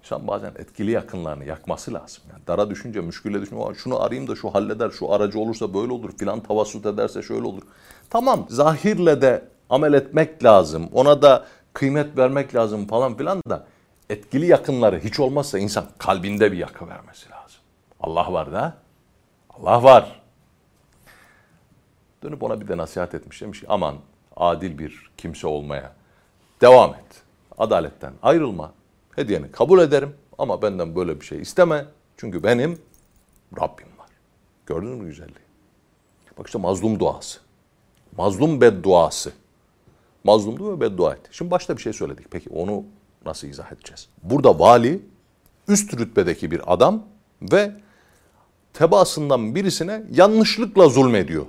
İnsan 0.00 0.26
bazen 0.26 0.52
etkili 0.58 0.90
yakınlarını 0.90 1.44
yakması 1.44 1.94
lazım. 1.94 2.22
Yani 2.32 2.42
dara 2.46 2.70
düşünce, 2.70 3.00
müşküle 3.00 3.40
düşünce, 3.40 3.74
şunu 3.74 4.02
arayayım 4.02 4.28
da 4.28 4.36
şu 4.36 4.54
halleder, 4.54 4.90
şu 4.90 5.12
aracı 5.12 5.38
olursa 5.38 5.74
böyle 5.74 5.92
olur, 5.92 6.10
filan 6.18 6.40
tavassut 6.40 6.86
ederse 6.86 7.22
şöyle 7.22 7.46
olur. 7.46 7.62
Tamam, 8.10 8.46
zahirle 8.48 9.22
de 9.22 9.44
amel 9.70 9.92
etmek 9.92 10.44
lazım, 10.44 10.88
ona 10.92 11.22
da 11.22 11.46
kıymet 11.72 12.18
vermek 12.18 12.54
lazım 12.54 12.86
falan 12.86 13.16
filan 13.16 13.42
da 13.48 13.66
etkili 14.10 14.46
yakınları 14.46 14.98
hiç 14.98 15.20
olmazsa 15.20 15.58
insan 15.58 15.84
kalbinde 15.98 16.52
bir 16.52 16.58
yakı 16.58 16.88
vermesi 16.88 17.30
lazım. 17.30 17.60
Allah 18.00 18.32
var 18.32 18.52
da, 18.52 18.74
Allah 19.50 19.82
var. 19.82 20.20
Dönüp 22.22 22.42
ona 22.42 22.60
bir 22.60 22.68
de 22.68 22.76
nasihat 22.76 23.14
etmiş 23.14 23.42
demiş 23.42 23.60
ki 23.60 23.66
aman 23.68 23.94
adil 24.36 24.78
bir 24.78 25.10
kimse 25.16 25.46
olmaya 25.46 25.92
devam 26.60 26.94
et. 26.94 27.22
Adaletten 27.58 28.12
ayrılma. 28.22 28.72
Hediyeni 29.16 29.52
kabul 29.52 29.80
ederim 29.80 30.14
ama 30.38 30.62
benden 30.62 30.96
böyle 30.96 31.20
bir 31.20 31.26
şey 31.26 31.40
isteme. 31.40 31.86
Çünkü 32.16 32.42
benim 32.42 32.78
Rabbim 33.60 33.98
var. 33.98 34.08
Gördünüz 34.66 35.00
mü 35.00 35.06
güzelliği? 35.06 35.48
Bak 36.38 36.46
işte 36.46 36.58
mazlum 36.58 37.00
duası. 37.00 37.40
Mazlum 38.16 38.60
bedduası. 38.60 39.32
Mazlumdu 40.24 40.72
ve 40.72 40.80
beddua 40.80 41.12
etti. 41.12 41.28
Şimdi 41.32 41.50
başta 41.50 41.76
bir 41.76 41.82
şey 41.82 41.92
söyledik. 41.92 42.26
Peki 42.30 42.50
onu 42.50 42.84
nasıl 43.24 43.48
izah 43.48 43.72
edeceğiz? 43.72 44.08
Burada 44.22 44.58
vali 44.58 45.02
üst 45.68 45.94
rütbedeki 45.94 46.50
bir 46.50 46.72
adam 46.72 47.02
ve 47.42 47.72
tebaasından 48.72 49.54
birisine 49.54 50.02
yanlışlıkla 50.10 50.88
zulmediyor. 50.88 51.46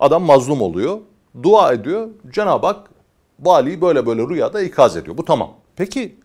Adam 0.00 0.22
mazlum 0.22 0.62
oluyor, 0.62 0.98
dua 1.42 1.72
ediyor. 1.72 2.08
Cenab-ı 2.30 2.66
Hak 2.66 2.90
valiyi 3.40 3.80
böyle 3.80 4.06
böyle 4.06 4.22
rüyada 4.22 4.62
ikaz 4.62 4.96
ediyor. 4.96 5.18
Bu 5.18 5.24
tamam. 5.24 5.50
Peki 5.76 6.16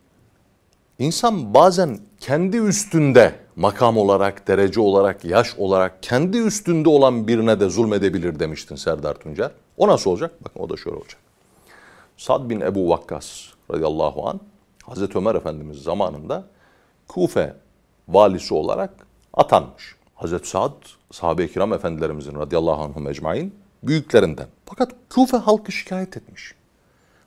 insan 1.00 1.53
bazen 1.53 2.00
kendi 2.20 2.58
üstünde 2.58 3.36
makam 3.55 3.98
olarak, 3.98 4.48
derece 4.48 4.82
olarak, 4.82 5.25
yaş 5.25 5.55
olarak 5.58 6.03
kendi 6.03 6.38
üstünde 6.38 6.89
olan 6.89 7.27
birine 7.27 7.60
de 7.60 7.70
zulmedebilir 7.70 8.39
demiştin 8.39 8.75
Serdar 8.75 9.13
Tuncer. 9.13 9.51
O 9.77 9.88
nasıl 9.88 10.12
olacak? 10.12 10.32
Bakın 10.41 10.60
o 10.60 10.70
da 10.70 10.77
şöyle 10.77 10.98
olacak. 10.98 11.17
Sad 12.17 12.50
bin 12.50 12.62
Ebu 12.62 12.89
Vakkas 12.89 13.41
radıyallahu 13.72 14.29
an 14.29 14.39
Hazreti 14.84 15.17
Ömer 15.17 15.36
Efendimiz 15.36 15.77
zamanında 15.84 16.44
Kufe 17.08 17.55
valisi 18.08 18.53
olarak 18.53 19.08
atanmış. 19.34 19.96
Hazreti 20.15 20.50
Sad 20.50 20.72
sahabe-i 21.12 21.53
kiram 21.53 21.74
efendilerimizin 21.74 22.36
radıyallahu 22.36 22.84
anhum 22.84 23.08
ecmain 23.08 23.64
büyüklerinden. 23.87 24.47
Fakat 24.65 24.91
Kufe 25.09 25.37
halkı 25.37 25.71
şikayet 25.71 26.17
etmiş. 26.17 26.55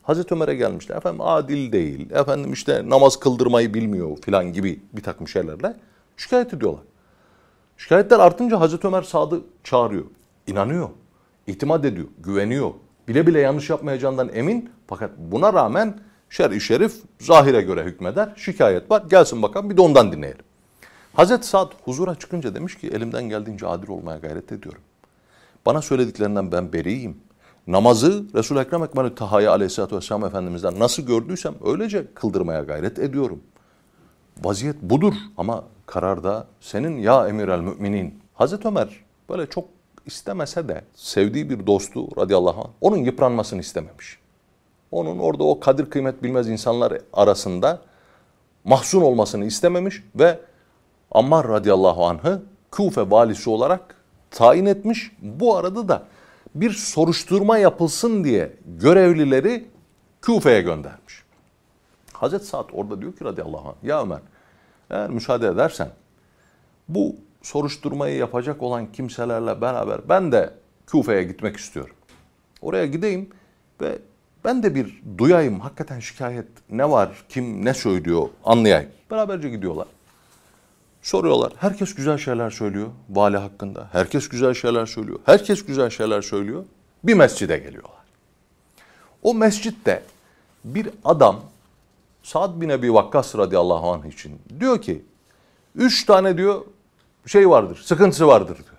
Hazreti 0.02 0.34
Ömer'e 0.34 0.54
gelmişler. 0.54 0.96
Efendim 0.96 1.20
adil 1.20 1.72
değil. 1.72 2.10
Efendim 2.10 2.52
işte 2.52 2.82
namaz 2.88 3.20
kıldırmayı 3.20 3.74
bilmiyor 3.74 4.16
filan 4.16 4.52
gibi 4.52 4.80
bir 4.92 5.02
takım 5.02 5.28
şeylerle 5.28 5.76
şikayet 6.16 6.54
ediyorlar. 6.54 6.82
Şikayetler 7.76 8.18
artınca 8.18 8.60
Hazreti 8.60 8.86
Ömer 8.86 9.02
Sad'ı 9.02 9.40
çağırıyor. 9.64 10.04
İnanıyor. 10.46 10.88
itimat 11.46 11.84
ediyor. 11.84 12.06
Güveniyor. 12.18 12.70
Bile 13.08 13.26
bile 13.26 13.40
yanlış 13.40 13.70
yapmayacağından 13.70 14.30
emin. 14.34 14.70
Fakat 14.86 15.10
buna 15.18 15.52
rağmen 15.52 16.00
şer-i 16.30 16.60
şerif 16.60 16.94
zahire 17.20 17.62
göre 17.62 17.84
hükmeder. 17.84 18.32
Şikayet 18.36 18.90
var. 18.90 19.02
Gelsin 19.10 19.42
bakalım 19.42 19.70
bir 19.70 19.76
de 19.76 19.80
ondan 19.80 20.12
dinleyelim. 20.12 20.44
Hazreti 21.12 21.46
Sa'd 21.46 21.72
huzura 21.84 22.14
çıkınca 22.14 22.54
demiş 22.54 22.78
ki 22.78 22.88
elimden 22.88 23.28
geldiğince 23.28 23.66
adil 23.66 23.88
olmaya 23.88 24.18
gayret 24.18 24.52
ediyorum. 24.52 24.82
Bana 25.66 25.82
söylediklerinden 25.82 26.52
ben 26.52 26.72
beriyim. 26.72 27.16
Namazı 27.66 28.24
Resul-i 28.34 28.58
Ekrem 28.58 28.84
Ekmelü 28.84 29.14
Tahaya 29.14 29.50
Aleyhisselatü 29.50 29.96
Vesselam 29.96 30.24
Efendimiz'den 30.24 30.78
nasıl 30.78 31.02
gördüysem 31.02 31.54
öylece 31.64 32.06
kıldırmaya 32.14 32.60
gayret 32.60 32.98
ediyorum. 32.98 33.40
Vaziyet 34.42 34.82
budur 34.82 35.14
ama 35.36 35.64
kararda 35.86 36.46
senin 36.60 36.98
ya 36.98 37.28
emir 37.28 37.48
el 37.48 37.60
müminin. 37.60 38.20
Hazreti 38.34 38.68
Ömer 38.68 39.04
böyle 39.28 39.46
çok 39.46 39.64
istemese 40.06 40.68
de 40.68 40.84
sevdiği 40.94 41.50
bir 41.50 41.66
dostu 41.66 42.08
radıyallahu 42.16 42.60
anh 42.60 42.70
onun 42.80 42.96
yıpranmasını 42.96 43.60
istememiş. 43.60 44.18
Onun 44.90 45.18
orada 45.18 45.44
o 45.44 45.60
kadir 45.60 45.90
kıymet 45.90 46.22
bilmez 46.22 46.48
insanlar 46.48 46.98
arasında 47.12 47.82
mahzun 48.64 49.02
olmasını 49.02 49.44
istememiş 49.44 50.02
ve 50.14 50.40
Ammar 51.10 51.48
radıyallahu 51.48 52.06
anh'ı 52.06 52.42
Kufe 52.70 53.10
valisi 53.10 53.50
olarak 53.50 53.94
tayin 54.30 54.66
etmiş. 54.66 55.12
Bu 55.22 55.56
arada 55.56 55.88
da 55.88 56.02
bir 56.54 56.70
soruşturma 56.70 57.58
yapılsın 57.58 58.24
diye 58.24 58.52
görevlileri 58.66 59.66
Kufe'ye 60.22 60.60
göndermiş. 60.62 61.24
Hazreti 62.12 62.46
Sa'd 62.46 62.68
orada 62.72 63.00
diyor 63.00 63.16
ki 63.16 63.24
radıyallahu 63.24 63.68
anh 63.68 63.88
ya 63.88 64.02
Ömer 64.02 64.20
eğer 64.90 65.10
müsaade 65.10 65.46
edersen 65.46 65.88
bu 66.88 67.16
soruşturmayı 67.42 68.16
yapacak 68.16 68.62
olan 68.62 68.92
kimselerle 68.92 69.60
beraber 69.60 70.08
ben 70.08 70.32
de 70.32 70.54
Kufe'ye 70.86 71.22
gitmek 71.22 71.56
istiyorum. 71.56 71.94
Oraya 72.62 72.86
gideyim 72.86 73.30
ve 73.80 73.98
ben 74.44 74.62
de 74.62 74.74
bir 74.74 75.02
duyayım 75.18 75.60
hakikaten 75.60 76.00
şikayet 76.00 76.46
ne 76.70 76.90
var, 76.90 77.24
kim 77.28 77.64
ne 77.64 77.74
söylüyor 77.74 78.28
anlayayım. 78.44 78.90
Beraberce 79.10 79.48
gidiyorlar. 79.48 79.86
Soruyorlar. 81.02 81.52
Herkes 81.56 81.94
güzel 81.94 82.18
şeyler 82.18 82.50
söylüyor 82.50 82.88
vali 83.10 83.36
hakkında. 83.36 83.88
Herkes 83.92 84.28
güzel 84.28 84.54
şeyler 84.54 84.86
söylüyor. 84.86 85.18
Herkes 85.24 85.64
güzel 85.64 85.90
şeyler 85.90 86.22
söylüyor. 86.22 86.64
Bir 87.04 87.14
mescide 87.14 87.58
geliyorlar. 87.58 87.92
O 89.22 89.34
mescitte 89.34 90.02
bir 90.64 90.88
adam 91.04 91.40
Sa'd 92.22 92.60
bin 92.60 92.68
Ebi 92.68 92.94
Vakkas 92.94 93.36
radıyallahu 93.36 93.90
anh 93.90 94.06
için 94.06 94.40
diyor 94.60 94.82
ki 94.82 95.04
üç 95.74 96.06
tane 96.06 96.36
diyor 96.36 96.64
şey 97.26 97.50
vardır, 97.50 97.80
sıkıntısı 97.84 98.26
vardır 98.26 98.56
diyor. 98.56 98.78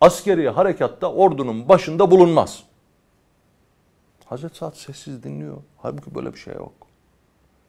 Askeri 0.00 0.48
harekatta 0.48 1.12
ordunun 1.12 1.68
başında 1.68 2.10
bulunmaz. 2.10 2.62
Hazreti 4.24 4.58
Sa'd 4.58 4.74
sessiz 4.74 5.22
dinliyor. 5.22 5.56
Halbuki 5.76 6.14
böyle 6.14 6.34
bir 6.34 6.38
şey 6.38 6.54
yok. 6.54 6.72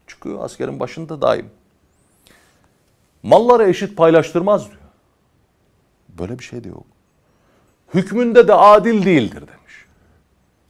Çıkıyor 0.07 0.43
askerin 0.43 0.79
başında 0.79 1.21
daim. 1.21 1.49
Malları 3.23 3.69
eşit 3.69 3.97
paylaştırmaz 3.97 4.67
diyor. 4.67 4.79
Böyle 6.09 6.39
bir 6.39 6.43
şey 6.43 6.63
de 6.63 6.67
yok. 6.69 6.85
Hükmünde 7.93 8.47
de 8.47 8.53
adil 8.53 9.05
değildir 9.05 9.41
demiş. 9.41 9.85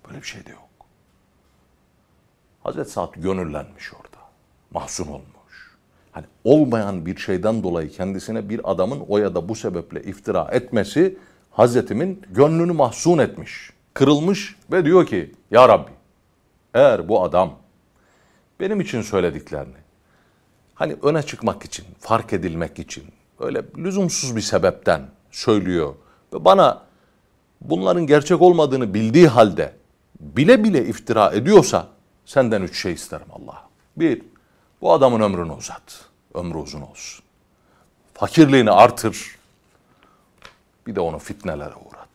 Böyle 0.07 0.21
bir 0.21 0.27
şey 0.27 0.45
de 0.45 0.49
yok. 0.49 0.69
Hazreti 2.63 2.91
Sa'd 2.91 3.13
gönüllenmiş 3.15 3.93
orada. 3.93 4.17
Mahzun 4.71 5.07
olmuş. 5.07 5.77
Hani 6.11 6.25
olmayan 6.43 7.05
bir 7.05 7.17
şeyden 7.17 7.63
dolayı 7.63 7.89
kendisine 7.89 8.49
bir 8.49 8.71
adamın 8.71 8.99
o 9.07 9.17
ya 9.17 9.35
da 9.35 9.49
bu 9.49 9.55
sebeple 9.55 10.03
iftira 10.03 10.47
etmesi 10.51 11.17
Hazretimin 11.51 12.21
gönlünü 12.29 12.71
mahzun 12.71 13.17
etmiş. 13.17 13.69
Kırılmış 13.93 14.55
ve 14.71 14.85
diyor 14.85 15.05
ki 15.05 15.31
Ya 15.51 15.69
Rabbi 15.69 15.91
eğer 16.73 17.09
bu 17.09 17.23
adam 17.23 17.55
benim 18.59 18.81
için 18.81 19.01
söylediklerini 19.01 19.75
hani 20.79 20.95
öne 21.01 21.23
çıkmak 21.23 21.65
için, 21.65 21.85
fark 21.99 22.33
edilmek 22.33 22.79
için 22.79 23.03
öyle 23.39 23.63
lüzumsuz 23.77 24.35
bir 24.35 24.41
sebepten 24.41 25.01
söylüyor 25.31 25.95
ve 26.33 26.45
bana 26.45 26.83
bunların 27.61 28.07
gerçek 28.07 28.41
olmadığını 28.41 28.93
bildiği 28.93 29.27
halde 29.27 29.73
bile 30.19 30.63
bile 30.63 30.85
iftira 30.85 31.31
ediyorsa 31.31 31.87
senden 32.25 32.61
üç 32.61 32.81
şey 32.81 32.93
isterim 32.93 33.25
Allah. 33.31 33.67
Bir, 33.97 34.21
bu 34.81 34.93
adamın 34.93 35.19
ömrünü 35.19 35.51
uzat. 35.51 36.05
Ömrü 36.33 36.57
uzun 36.57 36.81
olsun. 36.81 37.25
Fakirliğini 38.13 38.71
artır. 38.71 39.37
Bir 40.87 40.95
de 40.95 40.99
onu 40.99 41.19
fitnelere 41.19 41.75
uğrat. 41.75 42.09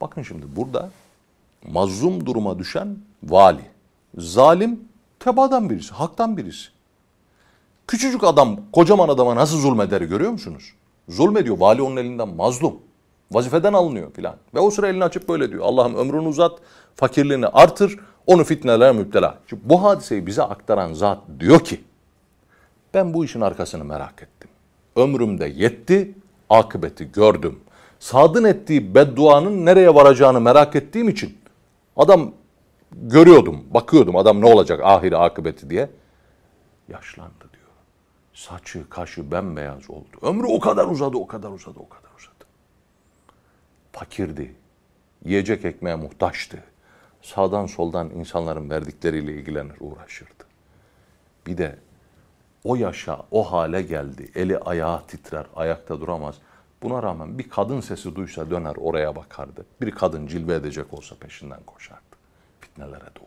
Bakın 0.00 0.22
şimdi 0.22 0.56
burada 0.56 0.90
mazlum 1.68 2.26
duruma 2.26 2.58
düşen 2.58 2.98
vali. 3.22 3.70
Zalim 4.18 4.88
tebadan 5.18 5.70
birisi, 5.70 5.94
haktan 5.94 6.36
birisi. 6.36 6.79
Küçücük 7.90 8.24
adam 8.24 8.60
kocaman 8.72 9.08
adama 9.08 9.36
nasıl 9.36 9.58
zulmeder 9.58 10.00
görüyor 10.00 10.30
musunuz? 10.30 10.72
Zulmediyor. 11.08 11.58
Vali 11.58 11.82
onun 11.82 11.96
elinden 11.96 12.28
mazlum. 12.28 12.74
Vazifeden 13.32 13.72
alınıyor 13.72 14.12
filan. 14.12 14.36
Ve 14.54 14.60
o 14.60 14.70
sıra 14.70 14.88
elini 14.88 15.04
açıp 15.04 15.28
böyle 15.28 15.50
diyor. 15.50 15.64
Allah'ım 15.64 15.94
ömrünü 15.94 16.28
uzat, 16.28 16.58
fakirliğini 16.94 17.46
artır, 17.46 17.96
onu 18.26 18.44
fitnelere 18.44 18.92
müptela. 18.92 19.38
Şimdi 19.46 19.62
bu 19.64 19.82
hadiseyi 19.82 20.26
bize 20.26 20.42
aktaran 20.42 20.92
zat 20.92 21.18
diyor 21.40 21.64
ki, 21.64 21.80
ben 22.94 23.14
bu 23.14 23.24
işin 23.24 23.40
arkasını 23.40 23.84
merak 23.84 24.22
ettim. 24.22 24.50
Ömrümde 24.96 25.46
yetti, 25.46 26.14
akıbeti 26.50 27.12
gördüm. 27.12 27.60
Sadın 27.98 28.44
ettiği 28.44 28.94
bedduanın 28.94 29.66
nereye 29.66 29.94
varacağını 29.94 30.40
merak 30.40 30.76
ettiğim 30.76 31.08
için 31.08 31.38
adam 31.96 32.32
görüyordum, 32.92 33.64
bakıyordum 33.74 34.16
adam 34.16 34.40
ne 34.40 34.46
olacak 34.46 34.80
ahiri 34.84 35.16
akıbeti 35.16 35.70
diye. 35.70 35.90
Yaşlandı 36.88 37.44
diyor. 37.52 37.59
Saçı, 38.40 38.88
kaşı 38.88 39.30
bembeyaz 39.30 39.90
oldu. 39.90 40.16
Ömrü 40.22 40.46
o 40.46 40.60
kadar 40.60 40.86
uzadı, 40.86 41.16
o 41.16 41.26
kadar 41.26 41.50
uzadı, 41.50 41.78
o 41.78 41.88
kadar 41.88 42.10
uzadı. 42.18 42.44
Fakirdi. 43.92 44.54
Yiyecek 45.24 45.64
ekmeğe 45.64 45.96
muhtaçtı. 45.96 46.64
Sağdan 47.22 47.66
soldan 47.66 48.10
insanların 48.10 48.70
verdikleriyle 48.70 49.32
ilgilenir, 49.32 49.76
uğraşırdı. 49.80 50.44
Bir 51.46 51.58
de 51.58 51.78
o 52.64 52.76
yaşa, 52.76 53.22
o 53.30 53.52
hale 53.52 53.82
geldi. 53.82 54.30
Eli 54.34 54.58
ayağı 54.58 55.06
titrer, 55.06 55.46
ayakta 55.56 56.00
duramaz. 56.00 56.34
Buna 56.82 57.02
rağmen 57.02 57.38
bir 57.38 57.48
kadın 57.48 57.80
sesi 57.80 58.16
duysa 58.16 58.50
döner 58.50 58.76
oraya 58.76 59.16
bakardı. 59.16 59.66
Bir 59.80 59.90
kadın 59.90 60.26
cilve 60.26 60.54
edecek 60.54 60.94
olsa 60.94 61.14
peşinden 61.14 61.60
koşardı. 61.66 62.16
Fitnelere 62.60 63.00
de. 63.00 63.20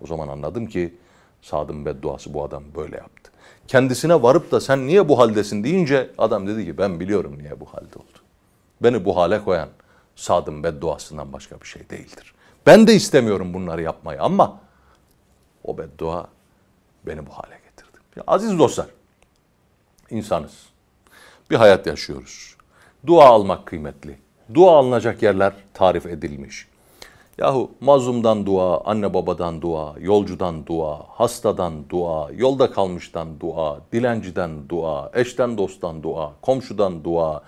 O 0.00 0.06
zaman 0.06 0.28
anladım 0.28 0.66
ki 0.66 0.94
Sad'ın 1.42 1.86
bedduası 1.86 2.34
bu 2.34 2.44
adam 2.44 2.64
böyle 2.74 2.96
yaptı. 2.96 3.29
Kendisine 3.70 4.22
varıp 4.22 4.50
da 4.50 4.60
sen 4.60 4.86
niye 4.86 5.08
bu 5.08 5.18
haldesin 5.18 5.64
deyince 5.64 6.10
adam 6.18 6.46
dedi 6.46 6.64
ki 6.64 6.78
ben 6.78 7.00
biliyorum 7.00 7.38
niye 7.38 7.60
bu 7.60 7.66
halde 7.66 7.96
oldu. 7.96 8.18
Beni 8.82 9.04
bu 9.04 9.16
hale 9.16 9.44
koyan 9.44 9.68
Sad'ın 10.16 10.64
bedduasından 10.64 11.32
başka 11.32 11.60
bir 11.60 11.66
şey 11.66 11.90
değildir. 11.90 12.34
Ben 12.66 12.86
de 12.86 12.94
istemiyorum 12.94 13.54
bunları 13.54 13.82
yapmayı 13.82 14.22
ama 14.22 14.60
o 15.64 15.78
beddua 15.78 16.28
beni 17.06 17.26
bu 17.26 17.30
hale 17.30 17.60
getirdi. 17.70 17.98
Ya 18.16 18.24
aziz 18.26 18.58
dostlar, 18.58 18.86
insanız. 20.10 20.66
Bir 21.50 21.56
hayat 21.56 21.86
yaşıyoruz. 21.86 22.56
Dua 23.06 23.24
almak 23.24 23.66
kıymetli. 23.66 24.18
Dua 24.54 24.78
alınacak 24.78 25.22
yerler 25.22 25.52
tarif 25.74 26.06
edilmiş. 26.06 26.68
Yahu 27.40 27.70
mazlumdan 27.80 28.46
dua, 28.46 28.84
anne 28.84 29.14
babadan 29.14 29.62
dua, 29.62 29.94
yolcudan 29.98 30.66
dua, 30.66 31.06
hastadan 31.08 31.88
dua, 31.88 32.30
yolda 32.32 32.70
kalmıştan 32.70 33.40
dua, 33.40 33.80
dilenciden 33.92 34.68
dua, 34.68 35.10
eşten 35.14 35.58
dosttan 35.58 36.02
dua, 36.02 36.32
komşudan 36.42 37.04
dua, 37.04 37.42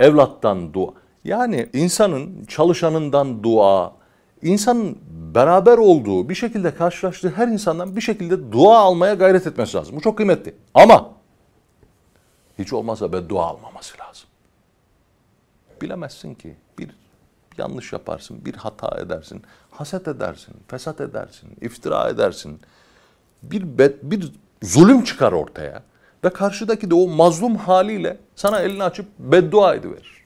evlattan 0.00 0.74
dua. 0.74 0.90
Yani 1.24 1.68
insanın 1.72 2.44
çalışanından 2.44 3.42
dua, 3.42 3.92
insanın 4.42 4.98
beraber 5.34 5.78
olduğu, 5.78 6.28
bir 6.28 6.34
şekilde 6.34 6.74
karşılaştığı 6.74 7.30
her 7.30 7.48
insandan 7.48 7.96
bir 7.96 8.00
şekilde 8.00 8.52
dua 8.52 8.78
almaya 8.78 9.14
gayret 9.14 9.46
etmesi 9.46 9.76
lazım. 9.76 9.96
Bu 9.96 10.00
çok 10.00 10.16
kıymetli. 10.16 10.54
Ama 10.74 11.10
hiç 12.58 12.72
olmazsa 12.72 13.12
beddua 13.12 13.46
almaması 13.46 13.98
lazım. 13.98 14.28
Bilemezsin 15.82 16.34
ki 16.34 16.56
yanlış 17.58 17.92
yaparsın, 17.92 18.44
bir 18.44 18.54
hata 18.54 18.98
edersin, 18.98 19.42
haset 19.70 20.08
edersin, 20.08 20.54
fesat 20.68 21.00
edersin, 21.00 21.50
iftira 21.60 22.08
edersin. 22.08 22.60
Bir, 23.42 23.78
be- 23.78 23.96
bir 24.02 24.32
zulüm 24.62 25.04
çıkar 25.04 25.32
ortaya 25.32 25.82
ve 26.24 26.30
karşıdaki 26.30 26.90
de 26.90 26.94
o 26.94 27.08
mazlum 27.08 27.56
haliyle 27.56 28.18
sana 28.36 28.60
elini 28.60 28.82
açıp 28.82 29.06
beddua 29.18 29.74
ediverir. 29.74 30.24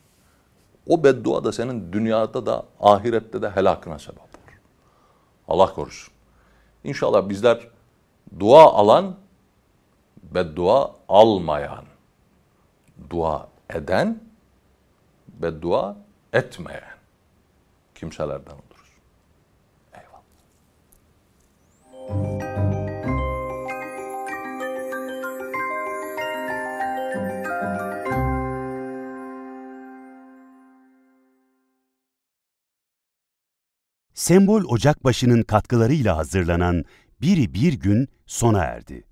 O 0.86 1.04
beddua 1.04 1.44
da 1.44 1.52
senin 1.52 1.92
dünyada 1.92 2.46
da 2.46 2.64
ahirette 2.80 3.42
de 3.42 3.50
helakına 3.50 3.98
sebep 3.98 4.20
olur. 4.20 4.60
Allah 5.48 5.74
korusun. 5.74 6.14
İnşallah 6.84 7.28
bizler 7.28 7.68
dua 8.40 8.72
alan, 8.72 9.16
beddua 10.22 10.94
almayan, 11.08 11.84
dua 13.10 13.48
eden, 13.70 14.20
beddua 15.28 15.96
etmeyen 16.32 16.95
kimselerden 17.96 18.50
oluruz. 18.50 18.90
Eyvallah. 19.92 20.22
Sembol 34.14 34.64
Ocakbaşı'nın 34.64 35.42
katkılarıyla 35.42 36.16
hazırlanan 36.16 36.84
Biri 37.20 37.54
Bir 37.54 37.72
Gün 37.72 38.08
sona 38.26 38.64
erdi. 38.64 39.04